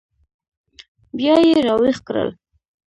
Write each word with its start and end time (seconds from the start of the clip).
بیا 1.17 1.35
یې 1.47 1.57
راویښ 1.65 1.97
کړل. 2.07 2.29